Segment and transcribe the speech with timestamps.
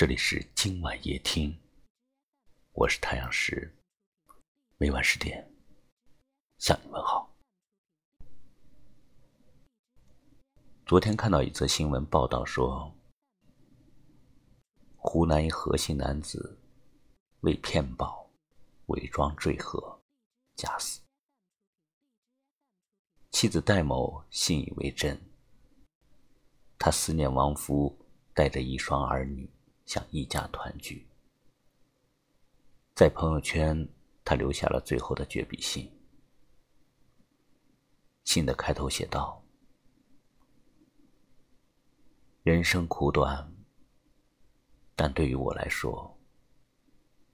[0.00, 1.54] 这里是今晚夜听，
[2.72, 3.70] 我是太阳石，
[4.78, 5.46] 每晚十点
[6.56, 7.30] 向你问好。
[10.86, 12.90] 昨天看到一则新闻报道说，
[14.96, 16.58] 湖南一何姓男子
[17.40, 18.26] 为骗保，
[18.86, 20.00] 伪装坠河，
[20.54, 21.02] 假死。
[23.32, 25.20] 妻子戴某信以为真，
[26.78, 27.94] 他思念亡夫，
[28.32, 29.46] 带着一双儿女
[29.90, 31.04] 想一家团聚，
[32.94, 33.88] 在朋友圈
[34.24, 35.92] 他留下了最后的绝笔信。
[38.22, 39.42] 信的开头写道
[42.44, 43.52] ：“人生苦短，
[44.94, 46.16] 但对于我来说，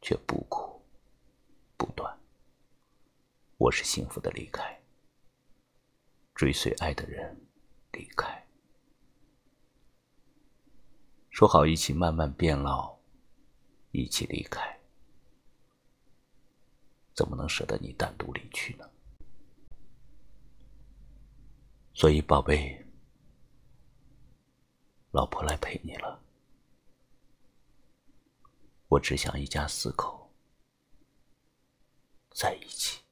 [0.01, 0.83] 却不苦
[1.77, 2.19] 不短。
[3.59, 4.83] 我是幸福的离开。”
[6.35, 7.39] 追随爱的人
[7.93, 8.46] 离开，
[11.37, 12.97] 说好一起慢慢变老，
[13.91, 14.81] 一起离开，
[17.13, 18.91] 怎么能舍得你单独离去呢？
[21.93, 22.83] 所以，宝贝，
[25.11, 26.19] 老婆来陪你了。
[28.89, 30.33] 我只想一家四口
[32.31, 33.03] 在一起。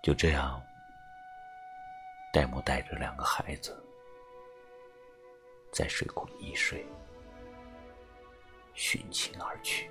[0.00, 0.63] 就这样，
[2.34, 3.72] 戴某带着两个孩子，
[5.70, 6.84] 在水库溺水，
[8.74, 9.88] 殉情而去。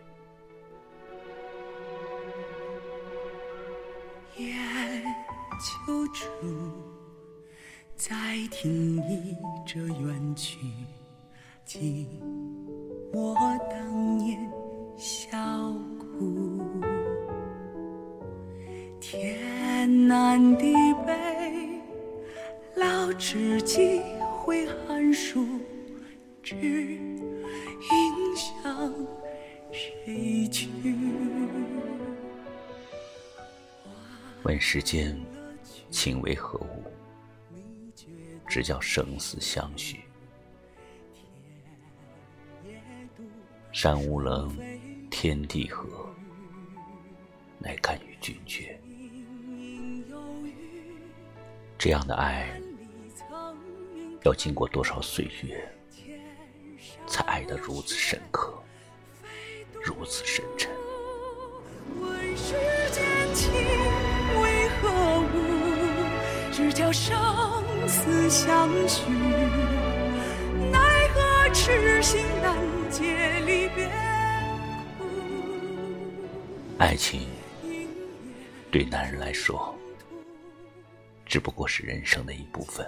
[4.35, 4.53] 夜
[5.61, 6.27] 秋处，
[7.95, 8.13] 再
[8.51, 10.59] 听一折远曲，
[11.63, 12.09] 记
[13.13, 13.37] 我
[13.71, 14.37] 当年
[14.97, 15.37] 笑
[15.97, 16.61] 哭。
[18.99, 20.73] 天南地
[21.05, 21.52] 北，
[23.15, 25.47] 知几回寒暑，
[26.41, 28.93] 只应向
[29.71, 30.69] 谁去？
[34.43, 35.17] 问世间
[35.89, 36.83] 情为何物？
[38.47, 40.01] 只叫生死相许。
[43.71, 44.55] 山无棱，
[45.09, 45.87] 天地合，
[47.57, 48.79] 乃敢与君绝。
[51.77, 52.61] 这样的爱，
[54.23, 55.69] 要经过多少岁月，
[57.07, 58.53] 才爱得如此深刻，
[59.83, 60.71] 如此深沉？
[61.99, 62.53] 问世
[62.91, 63.03] 间
[63.33, 63.51] 情
[64.41, 65.25] 为何物？
[66.53, 67.13] 只叫生
[67.85, 69.11] 死相许。
[70.71, 70.79] 奈
[71.09, 72.55] 何痴心难
[72.89, 73.91] 解离别
[74.97, 75.05] 苦？
[76.77, 77.27] 爱情
[78.71, 79.75] 对男人来说。
[81.25, 82.87] 只不过是人生的一部分，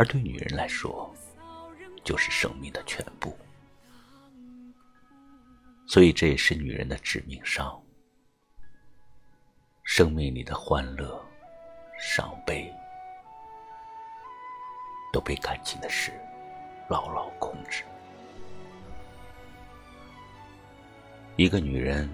[0.00, 1.14] 而对女人来说，
[2.02, 3.36] 就是生命的全部。
[5.86, 7.78] 所以这也是女人的致命伤。
[9.84, 11.22] 生命里的欢乐、
[11.98, 12.72] 伤悲，
[15.12, 16.10] 都被感情的事
[16.88, 17.84] 牢牢控制。
[21.36, 22.08] 一个女人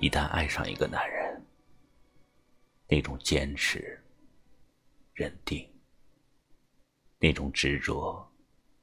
[0.00, 1.44] 一旦爱上一个男人，
[2.88, 4.02] 那种坚持、
[5.12, 5.68] 认定，
[7.24, 8.30] 那种执着、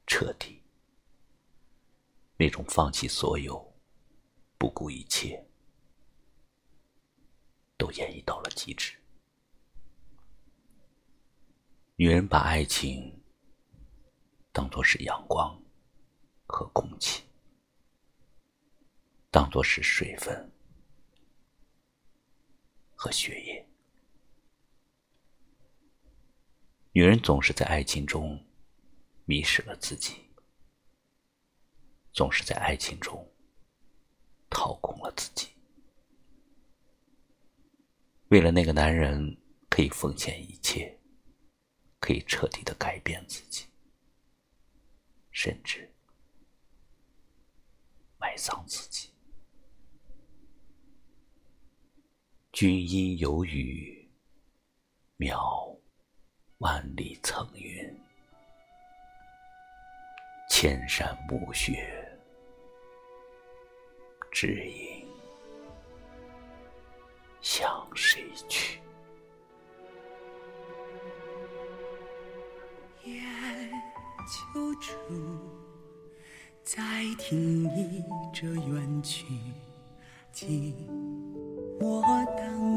[0.07, 0.63] 彻底，
[2.37, 3.71] 那种放弃所有、
[4.57, 5.47] 不顾一切，
[7.77, 8.97] 都演绎到了极致。
[11.97, 13.21] 女人把爱情
[14.51, 15.55] 当作是阳光
[16.47, 17.23] 和空气，
[19.29, 20.51] 当作是水分
[22.95, 23.70] 和血液。
[26.93, 28.37] 女人总是在爱情中
[29.23, 30.15] 迷失了自己，
[32.11, 33.25] 总是在爱情中
[34.49, 35.47] 掏空了自己。
[38.27, 39.37] 为了那个男人，
[39.69, 40.99] 可以奉献一切，
[42.01, 43.67] 可以彻底的改变自己，
[45.31, 45.89] 甚至
[48.17, 49.09] 埋葬自己。
[52.51, 54.11] 君因有语，
[55.17, 55.70] 渺。
[56.61, 57.99] 万里层云，
[60.47, 61.89] 千山暮雪，
[64.31, 65.07] 只影
[67.41, 68.79] 向谁去？
[73.05, 73.19] 夜
[74.53, 74.93] 秋处，
[76.63, 76.79] 再
[77.17, 79.25] 听一折远曲，
[80.31, 80.75] 记
[81.79, 82.03] 我
[82.37, 82.70] 当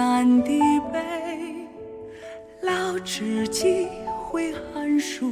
[0.00, 0.58] 南地
[0.90, 0.98] 北，
[2.62, 3.86] 老知己
[4.24, 5.30] 挥寒暑，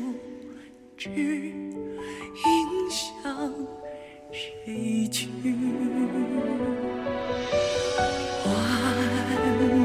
[0.94, 1.54] 只影
[2.90, 3.50] 向
[4.30, 5.26] 谁去？
[8.44, 8.52] 换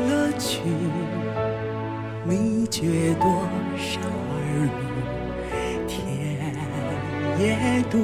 [0.10, 0.62] 了君，
[2.28, 3.48] 秘诀多
[3.78, 4.02] 少
[4.34, 4.36] 儿
[4.68, 5.88] 女？
[5.88, 5.96] 天
[7.40, 8.04] 也妒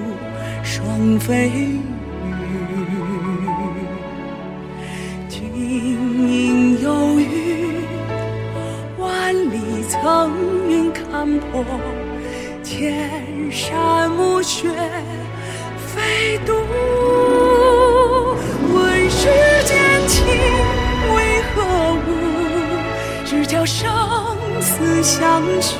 [0.64, 1.78] 双飞
[11.52, 11.64] 破，
[12.64, 14.70] 千山暮雪
[15.78, 16.54] 飞渡。
[18.74, 19.28] 问世
[19.66, 20.26] 间情
[21.16, 21.64] 为何
[22.08, 22.08] 物？
[23.26, 23.90] 只教生
[24.62, 25.76] 死相许。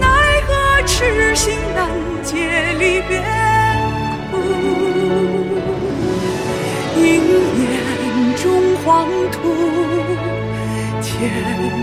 [0.00, 0.06] 奈
[0.46, 1.88] 何痴心难
[2.22, 3.22] 解离别
[4.30, 4.32] 苦？
[6.96, 7.02] 应
[7.62, 7.64] 眼
[8.36, 8.44] 中
[8.84, 9.38] 黄土，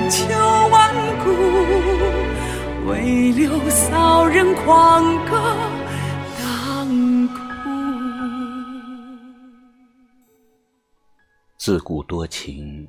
[0.10, 0.36] 千秋
[0.70, 0.94] 万
[1.24, 1.32] 古，
[2.88, 5.56] 唯留骚人狂歌
[6.40, 7.32] 当哭。
[11.58, 12.88] 自古多情，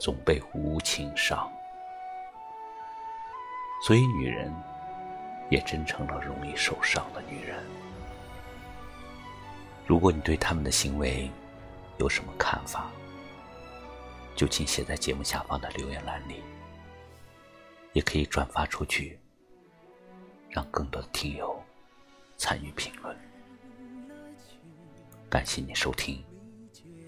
[0.00, 1.48] 总被无情伤，
[3.86, 4.52] 所以女人
[5.50, 7.56] 也真成了容易受伤的女人。
[9.86, 11.30] 如果你对他们的行为
[11.98, 12.90] 有什么看法，
[14.34, 16.42] 就请写在节目下方的留言栏里，
[17.92, 19.18] 也可以转发出去，
[20.50, 21.62] 让更多的听友
[22.36, 23.16] 参与评论。
[25.30, 26.22] 感谢你收听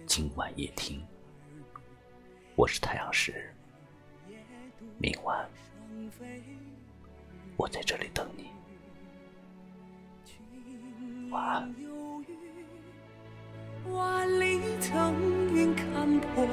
[0.07, 1.05] 今晚夜听，
[2.55, 3.53] 我是太阳石，
[4.99, 5.49] 明晚
[7.57, 8.51] 我在这里等你，
[11.31, 11.75] 晚安。
[13.89, 15.15] 万里层
[15.55, 16.45] 云看破，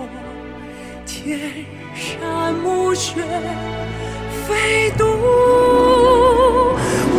[1.06, 3.22] 天山暮雪
[4.48, 5.06] 飞渡。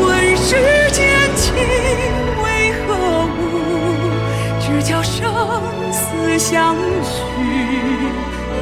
[0.01, 0.57] 问世
[0.91, 1.55] 间情
[2.43, 3.41] 为何物？
[4.61, 5.33] 只叫生
[5.93, 7.13] 死相许。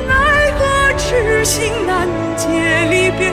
[0.06, 0.12] 奈
[0.58, 2.48] 何痴心难解
[2.90, 3.30] 离别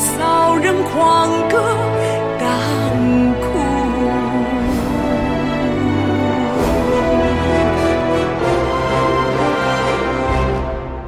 [0.00, 1.76] 骚人狂歌
[2.38, 2.46] 当
[3.40, 3.44] 哭。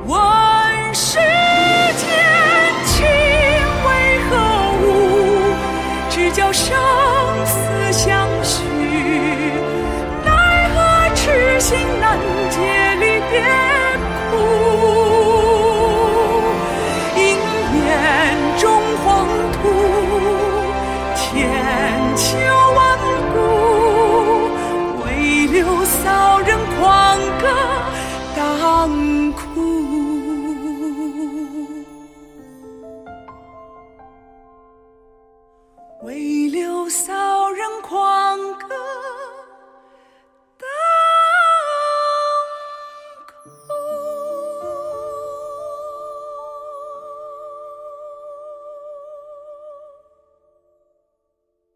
[0.06, 0.14] 问
[0.94, 1.18] 世
[1.96, 2.04] 间
[2.84, 3.06] 情
[3.86, 3.88] 为
[4.28, 4.30] 何
[4.82, 4.84] 物？
[6.10, 6.76] 只教生
[36.02, 37.12] 为留骚